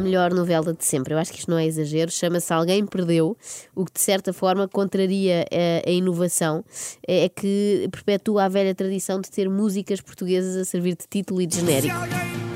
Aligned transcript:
melhor 0.00 0.32
novela 0.32 0.72
de 0.72 0.84
sempre. 0.84 1.14
Eu 1.14 1.18
acho 1.18 1.32
que 1.32 1.38
isto 1.38 1.50
não 1.50 1.58
é 1.58 1.66
exagero. 1.66 2.10
Chama-se 2.10 2.52
Alguém 2.52 2.86
Perdeu, 2.86 3.36
o 3.74 3.84
que 3.84 3.92
de 3.92 4.00
certa 4.00 4.32
forma 4.32 4.68
contraria 4.68 5.44
a, 5.50 5.88
a 5.88 5.92
inovação. 5.92 6.64
É, 7.06 7.24
é 7.24 7.28
que 7.28 7.88
perpetua 7.90 8.44
a 8.44 8.48
velha 8.48 8.74
tradição 8.74 9.20
de 9.20 9.30
ter 9.30 9.48
músicas 9.48 10.00
portuguesas 10.00 10.56
a 10.56 10.64
servir 10.64 10.96
de 10.96 11.06
título 11.08 11.40
e 11.40 11.46
de 11.46 11.56
genérico. 11.56 12.47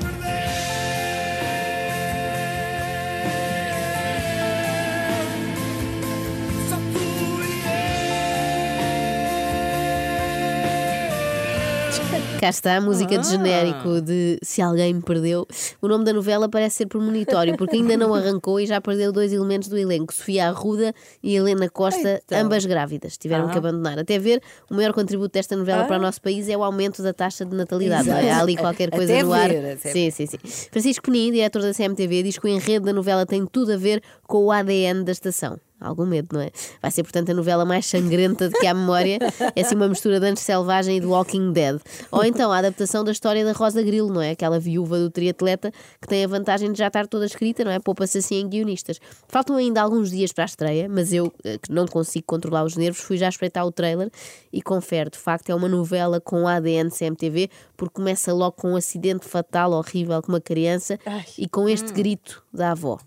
Cá 12.43 12.49
está 12.49 12.75
a 12.75 12.81
música 12.81 13.17
de 13.17 13.25
genérico 13.25 14.01
de 14.01 14.37
Se 14.43 14.61
Alguém 14.61 14.93
Me 14.95 15.01
Perdeu. 15.01 15.47
O 15.81 15.87
nome 15.87 16.03
da 16.03 16.11
novela 16.11 16.49
parece 16.49 16.75
ser 16.75 16.87
premonitório, 16.87 17.55
porque 17.55 17.77
ainda 17.77 17.95
não 17.95 18.13
arrancou 18.13 18.59
e 18.59 18.65
já 18.65 18.81
perdeu 18.81 19.13
dois 19.13 19.31
elementos 19.31 19.69
do 19.69 19.77
elenco: 19.77 20.13
Sofia 20.13 20.49
Arruda 20.49 20.93
e 21.23 21.37
Helena 21.37 21.69
Costa, 21.69 22.21
Então. 22.25 22.37
ambas 22.41 22.65
grávidas. 22.65 23.15
Tiveram 23.17 23.47
que 23.47 23.57
abandonar. 23.57 23.97
Até 23.97 24.19
ver, 24.19 24.41
o 24.69 24.75
maior 24.75 24.91
contributo 24.91 25.31
desta 25.31 25.55
novela 25.55 25.85
para 25.85 25.95
o 25.97 26.01
nosso 26.01 26.21
país 26.21 26.49
é 26.49 26.57
o 26.57 26.65
aumento 26.65 27.01
da 27.01 27.13
taxa 27.13 27.45
de 27.45 27.55
natalidade. 27.55 28.09
é? 28.09 28.31
Há 28.31 28.41
ali 28.41 28.57
qualquer 28.57 28.91
coisa 28.91 29.13
Até 29.13 29.23
no 29.23 29.31
ar. 29.31 29.47
ver, 29.47 29.77
Sim, 29.77 30.11
sim, 30.11 30.25
sim. 30.25 30.37
Francisco 30.69 31.05
Penin, 31.05 31.31
diretor 31.31 31.61
da 31.61 31.73
CMTV, 31.73 32.23
diz 32.23 32.37
que 32.37 32.45
o 32.45 32.49
enredo 32.49 32.85
da 32.87 32.91
novela 32.91 33.25
tem 33.25 33.45
tudo 33.45 33.71
a 33.71 33.77
ver 33.77 34.03
com 34.27 34.43
o 34.43 34.51
ADN 34.51 35.05
da 35.05 35.13
estação. 35.13 35.57
Algum 35.83 36.05
medo, 36.05 36.29
não 36.33 36.41
é? 36.41 36.49
Vai 36.81 36.89
ser, 36.91 37.03
portanto, 37.03 37.29
a 37.29 37.33
novela 37.33 37.65
mais 37.65 37.85
sangrenta 37.85 38.47
de 38.49 38.55
que 38.55 38.65
há 38.65 38.73
memória. 38.73 39.19
É 39.55 39.61
assim 39.61 39.75
uma 39.75 39.87
mistura 39.87 40.19
de 40.19 40.25
Antes 40.25 40.43
Selvagem 40.43 40.97
e 40.97 41.01
do 41.01 41.09
Walking 41.09 41.51
Dead. 41.51 41.79
Ou 42.11 42.23
então 42.23 42.51
a 42.51 42.57
adaptação 42.57 43.03
da 43.03 43.11
história 43.11 43.43
da 43.43 43.51
Rosa 43.51 43.81
Grilo, 43.83 44.11
não 44.11 44.21
é? 44.21 44.31
Aquela 44.31 44.59
viúva 44.59 44.97
do 44.97 45.09
triatleta 45.09 45.71
que 46.01 46.07
tem 46.07 46.23
a 46.23 46.27
vantagem 46.27 46.71
de 46.71 46.77
já 46.77 46.87
estar 46.87 47.07
toda 47.07 47.25
escrita, 47.25 47.63
não 47.63 47.71
é? 47.71 47.79
Poupa-se 47.79 48.19
assim 48.19 48.39
em 48.39 48.47
guionistas. 48.47 48.99
Faltam 49.27 49.55
ainda 49.57 49.81
alguns 49.81 50.09
dias 50.09 50.31
para 50.31 50.43
a 50.43 50.45
estreia, 50.45 50.87
mas 50.89 51.11
eu, 51.11 51.31
eh, 51.43 51.57
que 51.57 51.71
não 51.71 51.85
consigo 51.85 52.25
controlar 52.25 52.63
os 52.63 52.75
nervos, 52.75 53.01
fui 53.01 53.17
já 53.17 53.27
espreitar 53.27 53.65
o 53.65 53.71
trailer 53.71 54.09
e 54.51 54.61
confere, 54.61 55.09
de 55.09 55.17
facto, 55.17 55.49
é 55.49 55.55
uma 55.55 55.67
novela 55.67 56.21
com 56.21 56.47
ADN 56.47 56.89
CMTV, 56.89 57.49
porque 57.75 57.95
começa 57.95 58.33
logo 58.33 58.53
com 58.53 58.73
um 58.73 58.75
acidente 58.75 59.25
fatal, 59.25 59.71
horrível, 59.71 60.21
com 60.21 60.31
uma 60.31 60.41
criança 60.41 60.97
e 61.37 61.47
com 61.47 61.67
este 61.67 61.91
grito 61.91 62.43
da 62.53 62.71
avó. 62.71 62.99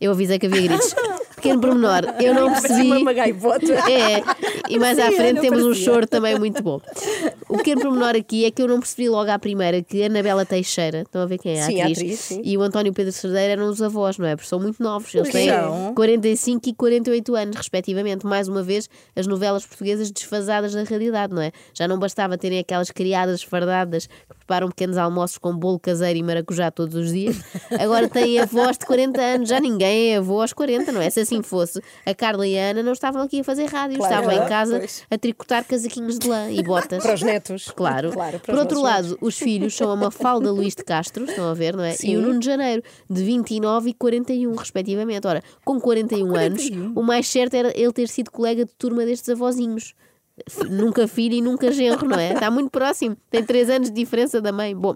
Eu 0.00 0.12
avisei 0.12 0.38
que 0.38 0.46
havia 0.46 0.62
gritos. 0.62 0.94
Pequeno 1.36 1.60
pormenor, 1.60 2.02
eu 2.20 2.32
não 2.32 2.50
percebi. 2.58 2.90
uma. 2.90 3.12
É, 3.12 4.22
e 4.68 4.78
mais 4.78 4.98
à 4.98 5.12
frente 5.12 5.40
temos 5.42 5.62
um 5.62 5.74
choro 5.74 6.06
também 6.06 6.38
muito 6.38 6.62
bom. 6.62 6.80
O 7.48 7.58
pequeno 7.58 7.82
pormenor 7.82 8.16
aqui 8.16 8.46
é 8.46 8.50
que 8.50 8.62
eu 8.62 8.68
não 8.68 8.78
percebi 8.78 9.08
logo 9.10 9.30
à 9.30 9.38
primeira 9.38 9.82
que 9.82 10.02
a 10.02 10.06
Anabela 10.06 10.46
Teixeira, 10.46 11.02
estão 11.02 11.20
a 11.20 11.26
ver 11.26 11.38
quem 11.38 11.56
é 11.58 11.62
a 11.62 11.66
Sim, 11.66 11.80
atriz, 11.82 11.98
atriz, 11.98 12.20
sim. 12.20 12.40
e 12.42 12.56
o 12.56 12.62
António 12.62 12.92
Pedro 12.94 13.12
Cerdeira 13.12 13.52
eram 13.52 13.68
os 13.68 13.82
avós, 13.82 14.16
não 14.16 14.26
é? 14.26 14.34
Porque 14.36 14.48
são 14.48 14.58
muito 14.58 14.82
novos, 14.82 15.14
eles 15.14 15.30
têm 15.30 15.50
são. 15.50 15.94
45 15.94 16.68
e 16.68 16.74
48 16.74 17.34
anos, 17.36 17.56
respectivamente. 17.56 18.24
Mais 18.24 18.48
uma 18.48 18.62
vez, 18.62 18.88
as 19.14 19.26
novelas 19.26 19.66
portuguesas 19.66 20.10
desfasadas 20.10 20.72
da 20.72 20.82
realidade, 20.84 21.34
não 21.34 21.42
é? 21.42 21.52
Já 21.74 21.86
não 21.86 21.98
bastava 21.98 22.38
terem 22.38 22.58
aquelas 22.58 22.90
criadas 22.90 23.42
fardadas 23.42 24.06
que 24.06 24.43
preparam 24.44 24.68
pequenos 24.68 24.96
almoços 24.98 25.38
com 25.38 25.56
bolo 25.56 25.78
caseiro 25.80 26.18
e 26.18 26.22
maracujá 26.22 26.70
todos 26.70 26.94
os 26.94 27.10
dias. 27.12 27.36
Agora 27.80 28.08
têm 28.08 28.38
avós 28.38 28.76
de 28.78 28.84
40 28.86 29.20
anos, 29.20 29.48
já 29.48 29.58
ninguém 29.58 30.12
é 30.12 30.16
avô 30.18 30.40
aos 30.40 30.52
40, 30.52 30.92
não 30.92 31.00
é? 31.00 31.08
Se 31.10 31.20
assim 31.20 31.42
fosse, 31.42 31.80
a 32.04 32.14
Carla 32.14 32.46
e 32.46 32.58
a 32.58 32.70
Ana 32.70 32.82
não 32.82 32.92
estavam 32.92 33.22
aqui 33.22 33.40
a 33.40 33.44
fazer 33.44 33.64
rádio, 33.66 33.96
Claro, 33.98 34.14
estavam 34.14 34.32
em 34.32 34.36
claro, 34.36 34.50
casa 34.50 34.78
pois. 34.78 35.02
a 35.10 35.18
tricotar 35.18 35.64
casaquinhos 35.64 36.18
de 36.18 36.28
lã 36.28 36.50
e 36.50 36.62
botas. 36.62 37.02
Para 37.02 37.14
os 37.14 37.22
netos. 37.22 37.72
Claro. 37.74 38.12
Claro, 38.12 38.38
Por 38.40 38.54
outro 38.56 38.80
lado, 38.80 39.16
os 39.20 39.38
filhos 39.38 39.74
são 39.74 39.90
a 39.90 39.96
Mafalda 39.96 40.52
Luís 40.52 40.74
de 40.74 40.84
Castro, 40.84 41.24
estão 41.24 41.48
a 41.48 41.54
ver, 41.54 41.74
não 41.76 41.84
é? 41.84 41.94
E 41.94 41.96
Sim. 41.96 42.16
o 42.16 42.20
Nuno 42.22 42.38
de 42.38 42.46
Janeiro, 42.46 42.82
de 43.08 43.24
29 43.24 43.90
e 43.90 43.94
41, 43.94 44.54
respectivamente. 44.54 45.26
Ora, 45.26 45.42
com 45.64 45.80
41, 45.80 46.36
anos, 46.36 46.68
41. 46.68 46.92
o 46.94 47.02
mais 47.02 47.26
certo 47.26 47.54
era 47.54 47.72
ele 47.74 47.92
ter 47.92 48.08
sido 48.08 48.30
colega 48.30 48.64
de 48.64 48.72
turma 48.74 49.04
destes 49.06 49.30
avózinhos. 49.30 49.94
Nunca 50.68 51.06
filho 51.06 51.34
e 51.34 51.40
nunca 51.40 51.70
genro, 51.70 52.08
não 52.08 52.18
é? 52.18 52.32
Está 52.32 52.50
muito 52.50 52.70
próximo. 52.70 53.16
Tem 53.30 53.44
3 53.44 53.70
anos 53.70 53.88
de 53.88 53.94
diferença 53.94 54.40
da 54.40 54.50
mãe. 54.50 54.74
Bom, 54.74 54.94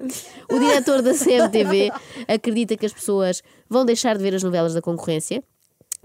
o 0.50 0.58
diretor 0.58 1.00
da 1.00 1.14
CMTV 1.14 1.92
acredita 2.26 2.76
que 2.76 2.84
as 2.84 2.92
pessoas 2.92 3.42
vão 3.68 3.84
deixar 3.84 4.16
de 4.16 4.22
ver 4.22 4.34
as 4.34 4.42
novelas 4.42 4.74
da 4.74 4.82
concorrência. 4.82 5.42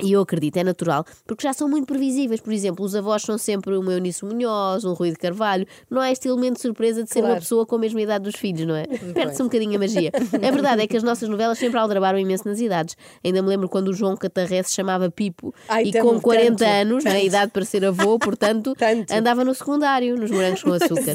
E 0.01 0.11
eu 0.13 0.21
acredito, 0.21 0.57
é 0.57 0.63
natural, 0.63 1.05
porque 1.25 1.43
já 1.43 1.53
são 1.53 1.69
muito 1.69 1.85
previsíveis. 1.85 2.41
Por 2.41 2.51
exemplo, 2.51 2.83
os 2.83 2.95
avós 2.95 3.21
são 3.21 3.37
sempre 3.37 3.77
uma 3.77 3.93
Eunice 3.93 4.25
Munhoz, 4.25 4.83
um 4.85 4.93
Rui 4.93 5.11
de 5.11 5.17
Carvalho. 5.17 5.67
Não 5.89 6.01
há 6.01 6.11
este 6.11 6.27
elemento 6.27 6.55
de 6.55 6.61
surpresa 6.61 7.03
de 7.03 7.09
ser 7.11 7.19
uma 7.19 7.27
Claro. 7.27 7.41
pessoa 7.41 7.65
com 7.65 7.75
a 7.75 7.79
mesma 7.79 8.01
idade 8.01 8.23
dos 8.23 8.35
filhos, 8.35 8.65
não 8.65 8.75
é? 8.75 8.85
Perde-se 9.13 9.41
um 9.41 9.45
bocadinho 9.45 9.75
a 9.75 9.79
magia. 9.79 10.11
A 10.35 10.51
verdade 10.51 10.81
é 10.81 10.87
que 10.87 10.97
as 10.97 11.03
nossas 11.03 11.29
novelas 11.29 11.59
sempre 11.59 11.77
aldrabaram 11.79 12.17
imenso 12.17 12.47
nas 12.47 12.59
idades. 12.59 12.97
Ainda 13.23 13.41
me 13.43 13.47
lembro 13.49 13.69
quando 13.69 13.89
o 13.89 13.93
João 13.93 14.17
Catarré 14.17 14.63
se 14.63 14.73
chamava 14.73 15.11
Pipo 15.11 15.53
Ai, 15.69 15.83
e 15.85 15.93
com 15.93 16.19
40 16.19 16.57
tanto, 16.57 16.63
anos, 16.69 17.03
na 17.03 17.11
tanto. 17.11 17.25
idade 17.25 17.51
para 17.51 17.63
ser 17.65 17.85
avô, 17.85 18.17
portanto, 18.17 18.73
Tanto. 18.79 19.11
andava 19.13 19.45
no 19.45 19.53
secundário, 19.53 20.17
nos 20.17 20.31
morangos 20.31 20.63
com 20.63 20.71
açúcar. 20.73 21.13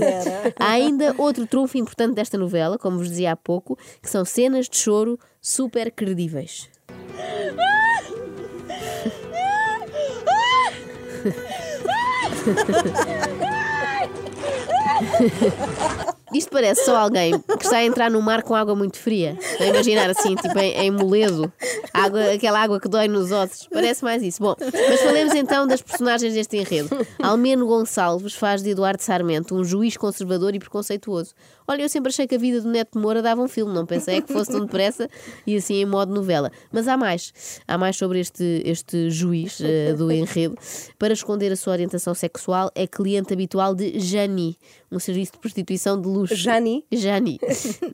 Há 0.59 0.71
ainda 0.71 1.15
outro 1.19 1.47
trunfo 1.49 1.77
importante 1.79 2.15
desta 2.15 2.39
novela, 2.39 2.79
como 2.79 2.99
vos 2.99 3.09
dizia 3.09 3.33
há 3.33 3.37
pouco, 3.37 3.77
que 4.01 4.09
são 4.09 4.25
cenas 4.25 4.69
de 4.69 4.77
choro 4.77 5.19
super 5.41 5.91
credíveis. 5.91 6.69
Isto 16.33 16.51
parece 16.51 16.85
só 16.85 16.97
alguém 16.97 17.39
que 17.41 17.65
está 17.65 17.79
a 17.79 17.85
entrar 17.85 18.11
no 18.11 18.21
mar 18.21 18.43
com 18.43 18.55
água 18.55 18.75
muito 18.75 18.99
fria. 18.99 19.39
A 19.59 19.65
imaginar 19.65 20.11
assim, 20.11 20.35
tipo 20.35 20.59
em, 20.59 20.73
em 20.75 20.91
moledo, 20.91 21.51
água, 21.93 22.33
aquela 22.33 22.61
água 22.61 22.79
que 22.79 22.89
dói 22.89 23.09
nos 23.09 23.33
ossos. 23.33 23.67
Parece 23.73 24.05
mais 24.05 24.23
isso. 24.23 24.43
Bom, 24.43 24.55
mas 24.61 25.01
falemos 25.01 25.35
então 25.35 25.67
das 25.67 25.81
personagens 25.81 26.35
deste 26.35 26.59
enredo. 26.59 26.91
Almeno 27.23 27.67
Gonçalves 27.67 28.35
faz 28.35 28.63
de 28.63 28.71
Eduardo 28.71 29.03
Sarmento 29.03 29.55
um 29.55 29.65
juiz 29.65 29.97
conservador 29.97 30.55
e 30.55 30.59
preconceituoso. 30.59 31.35
Olha, 31.71 31.83
eu 31.83 31.89
sempre 31.89 32.09
achei 32.09 32.27
que 32.27 32.35
a 32.35 32.39
vida 32.39 32.63
do 32.63 32.71
Neto 32.71 32.99
Moura 32.99 33.21
dava 33.21 33.43
um 33.43 33.47
filme, 33.47 33.75
não 33.75 33.85
pensei 33.85 34.17
é 34.17 34.21
que 34.23 34.33
fosse 34.33 34.51
tão 34.51 34.65
depressa 34.65 35.07
e 35.47 35.55
assim 35.55 35.75
em 35.75 35.85
modo 35.85 36.15
novela. 36.15 36.51
Mas 36.73 36.89
há 36.89 36.97
mais. 36.97 37.61
Há 37.69 37.77
mais 37.77 37.95
sobre 37.97 38.21
este, 38.21 38.63
este 38.65 39.11
juiz 39.11 39.61
eh, 39.61 39.93
do 39.93 40.11
enredo. 40.11 40.57
Para 40.99 41.13
esconder 41.13 41.53
a 41.53 41.57
sua 41.57 41.75
orientação 41.75 42.15
sexual, 42.15 42.71
é 42.75 42.87
cliente 42.87 43.35
habitual 43.35 43.75
de 43.75 44.01
Jani, 44.01 44.57
um 44.91 44.99
serviço 44.99 45.33
de 45.33 45.39
prostituição 45.39 46.01
de 46.01 46.09
luxo. 46.09 46.35
Jani? 46.35 46.87
Jani. 46.91 47.39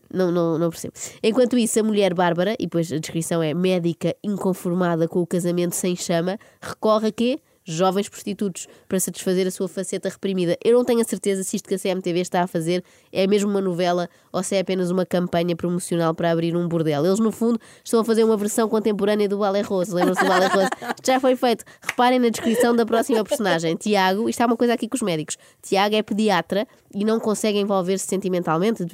não, 0.09 0.31
não, 0.31 0.57
não 0.57 0.71
percebo. 0.71 0.95
Enquanto 1.21 1.59
isso, 1.59 1.81
a 1.81 1.83
mulher 1.83 2.15
Bárbara, 2.15 2.55
e 2.61 2.67
depois 2.67 2.93
a 2.93 2.99
descrição 2.99 3.43
é 3.43 3.53
médica 3.53 4.15
inconformada 4.23 5.09
com 5.09 5.21
o 5.21 5.27
casamento 5.27 5.75
sem 5.75 5.97
chama, 5.97 6.39
recorre 6.61 7.09
a 7.09 7.13
quê? 7.13 7.41
Jovens 7.65 8.09
prostitutos 8.09 8.69
para 8.87 9.01
satisfazer 9.01 9.47
a 9.47 9.51
sua 9.51 9.69
faceta 9.69 10.09
reprimida. 10.09 10.57
Eu 10.63 10.77
não 10.77 10.85
tenho 10.85 11.01
a 11.01 11.05
certeza 11.05 11.43
se 11.43 11.57
isto 11.57 11.69
que 11.69 11.75
a 11.75 11.79
CMTV 11.79 12.21
está 12.21 12.43
a 12.43 12.47
fazer 12.47 12.85
é 13.11 13.27
mesmo 13.27 13.51
uma 13.51 13.61
novela 13.61 14.09
ou 14.31 14.43
se 14.43 14.55
é 14.55 14.61
apenas 14.61 14.91
uma 14.91 15.07
campanha 15.07 15.57
promocional 15.57 16.15
para 16.15 16.31
abrir 16.31 16.55
um 16.55 16.69
bordel. 16.69 17.07
Eles, 17.07 17.19
no 17.19 17.33
fundo, 17.33 17.59
estão 17.83 18.01
a 18.01 18.05
fazer 18.05 18.23
uma 18.23 18.37
versão 18.37 18.69
contemporânea 18.69 19.29
do 19.29 19.39
Balé 19.39 19.63
Rose. 19.63 19.95
Lembram-se 19.95 20.21
do 20.21 20.29
Balé 20.29 20.47
Rose? 20.47 20.69
Já 21.05 21.19
foi 21.19 21.37
feito. 21.37 21.65
Reparem 21.81 22.19
na 22.19 22.29
descrição 22.29 22.77
da 22.77 22.85
próxima 22.85 23.25
personagem. 23.25 23.77
Tiago, 23.77 24.29
isto 24.29 24.41
há 24.43 24.47
uma 24.47 24.57
coisa 24.57 24.75
aqui 24.75 24.87
com 24.87 24.97
os 24.97 25.03
médicos. 25.03 25.39
Tiago 25.63 25.95
é 25.95 26.03
pediatra 26.03 26.69
e 26.95 27.05
não 27.05 27.19
consegue 27.19 27.59
envolver-se 27.59 28.07
sentimentalmente 28.07 28.85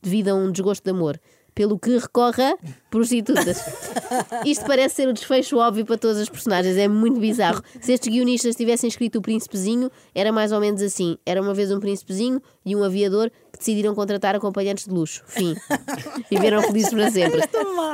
devido 0.00 0.28
a 0.28 0.34
um 0.34 0.52
desgosto 0.52 0.84
de 0.84 0.90
amor. 0.90 1.18
Pelo 1.54 1.78
que 1.78 1.98
recorre 1.98 2.42
a 2.42 2.56
prostitutas. 2.90 3.58
Isto 4.44 4.64
parece 4.66 4.96
ser 4.96 5.08
o 5.08 5.12
desfecho 5.12 5.58
óbvio 5.58 5.84
para 5.84 5.98
todas 5.98 6.18
as 6.18 6.28
personagens, 6.28 6.76
é 6.76 6.88
muito 6.88 7.20
bizarro. 7.20 7.62
Se 7.80 7.92
estes 7.92 8.12
guionistas 8.12 8.56
tivessem 8.56 8.88
escrito 8.88 9.18
o 9.18 9.22
Príncipezinho, 9.22 9.90
era 10.14 10.32
mais 10.32 10.52
ou 10.52 10.60
menos 10.60 10.82
assim: 10.82 11.18
era 11.26 11.40
uma 11.40 11.54
vez 11.54 11.70
um 11.70 11.80
príncipezinho 11.80 12.40
e 12.64 12.74
um 12.76 12.82
aviador 12.84 13.30
que 13.52 13.58
decidiram 13.58 13.94
contratar 13.94 14.34
acompanhantes 14.34 14.84
de 14.86 14.90
luxo. 14.90 15.22
Fim. 15.26 15.54
Viveram 16.30 16.62
felizes 16.62 16.90
para 16.92 17.10
sempre. 17.10 17.40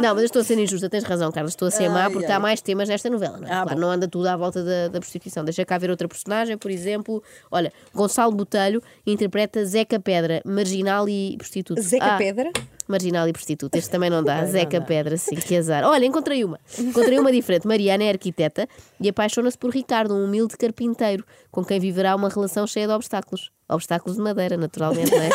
Não, 0.01 0.15
mas 0.15 0.19
eu 0.19 0.25
estou 0.25 0.41
a 0.41 0.45
ser 0.45 0.59
injusta, 0.59 0.89
tens 0.89 1.05
razão, 1.05 1.33
Carlos. 1.33 1.53
Estou 1.53 1.69
a 1.69 1.71
ser 1.71 1.89
má 1.89 2.11
porque 2.11 2.27
ai. 2.27 2.33
há 2.33 2.41
mais 2.41 2.61
temas 2.61 2.89
nesta 2.89 3.11
novela. 3.11 3.39
Não, 3.39 3.49
é? 3.49 3.51
Ah, 3.51 3.63
claro, 3.63 3.71
bom. 3.75 3.81
não 3.81 3.91
anda 3.91 4.07
tudo 4.07 4.27
à 4.27 4.37
volta 4.37 4.63
da, 4.63 4.89
da 4.89 5.01
prostituição. 5.01 5.45
Deixa 5.45 5.65
cá 5.65 5.79
ver 5.79 5.91
outra 5.91 6.07
personagem, 6.07 6.57
por 6.57 6.71
exemplo. 6.71 7.23
Olha, 7.51 7.73
Gonçalo 7.95 8.33
Botelho 8.33 8.83
interpreta 9.07 9.65
Zeca 9.65 9.99
Pedra, 9.99 10.41
marginal 10.45 11.09
e 11.09 11.37
prostituto. 11.37 11.81
Zeca 11.81 12.15
Ah, 12.15 12.17
Pedra? 12.19 12.51
Marginal 12.87 13.29
e 13.29 13.33
prostituta. 13.33 13.77
Este 13.77 13.91
também 13.91 14.09
não 14.09 14.23
dá. 14.23 14.45
Zeca 14.47 14.81
Pedra, 14.81 15.17
sim, 15.19 15.35
que 15.37 15.57
azar. 15.57 15.85
Olha, 15.85 16.07
encontrei 16.07 16.43
uma. 16.45 16.59
Encontrei 16.79 17.19
uma 17.19 17.31
diferente. 17.31 17.67
Mariana 17.67 18.05
é 18.05 18.09
arquiteta 18.11 18.67
e 18.99 19.09
apaixona-se 19.09 19.59
por 19.59 19.71
Ricardo, 19.71 20.15
um 20.15 20.25
humilde 20.25 20.57
carpinteiro, 20.57 21.25
com 21.51 21.63
quem 21.65 21.79
viverá 21.79 22.15
uma 22.17 22.29
relação 22.31 22.67
cheia 22.67 22.87
de 22.87 22.93
obstáculos. 22.93 23.51
Obstáculos 23.69 24.17
de 24.17 24.23
madeira, 24.23 24.57
naturalmente, 24.57 25.11
não 25.11 25.23
é? 25.23 25.29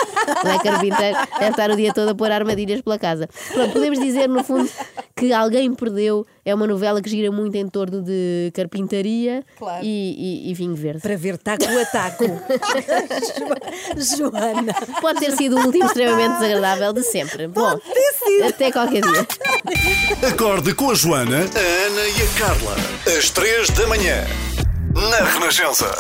Não 0.43 0.51
é 0.51 0.59
carpinteiro, 0.63 1.17
deve 1.39 1.51
estar 1.51 1.69
o 1.71 1.75
dia 1.75 1.93
todo 1.93 2.09
a 2.09 2.15
pôr 2.15 2.31
armadilhas 2.31 2.81
pela 2.81 2.97
casa. 2.97 3.27
Pronto, 3.53 3.73
podemos 3.73 3.99
dizer, 3.99 4.27
no 4.27 4.43
fundo, 4.43 4.69
que 5.15 5.31
Alguém 5.33 5.73
Perdeu 5.73 6.25
é 6.45 6.53
uma 6.55 6.65
novela 6.67 7.01
que 7.01 7.09
gira 7.09 7.31
muito 7.31 7.55
em 7.55 7.67
torno 7.67 8.01
de 8.01 8.51
carpintaria 8.53 9.43
Claro. 9.57 9.83
e, 9.85 10.47
e- 10.47 10.51
e 10.51 10.53
vinho 10.53 10.75
verde. 10.75 11.01
Para 11.01 11.15
ver 11.17 11.37
taco 11.37 11.63
a 11.65 11.85
taco. 11.85 12.25
Joana. 14.17 14.73
Pode 15.01 15.19
ter 15.19 15.31
sido 15.35 15.57
o 15.57 15.65
último 15.65 15.85
extremamente 15.85 16.33
desagradável 16.39 16.93
de 16.93 17.03
sempre. 17.03 17.47
Bom, 17.47 17.79
até 18.47 18.71
qualquer 18.71 19.01
dia. 19.01 19.27
Acorde 20.29 20.73
com 20.73 20.91
a 20.91 20.95
Joana, 20.95 21.37
a 21.39 21.85
Ana 21.87 22.07
e 22.07 22.21
a 22.21 22.39
Carla. 22.39 22.75
Às 23.17 23.29
três 23.29 23.69
da 23.71 23.87
manhã. 23.87 24.23
Na 24.93 25.23
Renascença. 25.25 25.91